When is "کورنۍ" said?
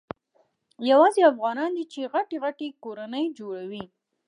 2.83-3.25